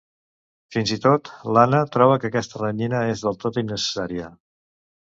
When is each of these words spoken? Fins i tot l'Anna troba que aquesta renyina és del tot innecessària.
Fins 0.75 0.93
i 0.95 0.97
tot 1.03 1.29
l'Anna 1.57 1.83
troba 1.97 2.17
que 2.25 2.33
aquesta 2.33 2.65
renyina 2.65 3.07
és 3.13 3.25
del 3.29 3.41
tot 3.47 3.63
innecessària. 3.67 4.37